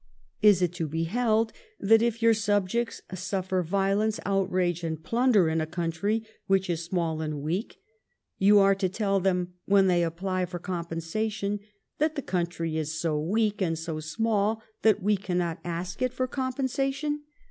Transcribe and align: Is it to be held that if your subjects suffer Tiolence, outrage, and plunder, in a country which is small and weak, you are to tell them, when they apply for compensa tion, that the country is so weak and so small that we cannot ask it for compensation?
Is 0.41 0.63
it 0.63 0.73
to 0.73 0.87
be 0.87 1.03
held 1.03 1.53
that 1.79 2.01
if 2.01 2.23
your 2.23 2.33
subjects 2.33 3.03
suffer 3.13 3.63
Tiolence, 3.63 4.19
outrage, 4.25 4.83
and 4.83 5.03
plunder, 5.03 5.47
in 5.47 5.61
a 5.61 5.67
country 5.67 6.25
which 6.47 6.71
is 6.71 6.83
small 6.83 7.21
and 7.21 7.43
weak, 7.43 7.77
you 8.39 8.57
are 8.57 8.73
to 8.73 8.89
tell 8.89 9.19
them, 9.19 9.53
when 9.65 9.85
they 9.85 10.01
apply 10.01 10.47
for 10.47 10.57
compensa 10.57 11.31
tion, 11.31 11.59
that 11.99 12.15
the 12.15 12.23
country 12.23 12.77
is 12.79 12.99
so 12.99 13.19
weak 13.21 13.61
and 13.61 13.77
so 13.77 13.99
small 13.99 14.63
that 14.81 15.03
we 15.03 15.15
cannot 15.15 15.59
ask 15.63 16.01
it 16.01 16.13
for 16.13 16.25
compensation? 16.25 17.21